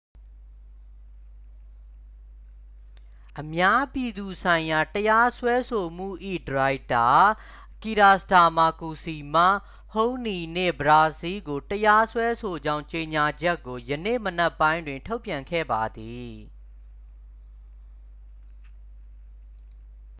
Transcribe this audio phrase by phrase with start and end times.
[3.39, 6.07] အများပြည်သူဆိုင်ရာတရားစွဲဆိုမှု၏
[6.47, 7.07] ဒါရိုက်တာ
[7.81, 9.43] ကီရာစတာမာ qc မှ
[9.93, 16.33] ဟုဟ်နီး နှင့် ပရာစီ ကို တရားစွဲဆိုကြောင်းကြေညာချက်ကို ယနေ့မနက်ပိုင်းတွင် ထုတ်ပြန်ခဲ့ပါသည်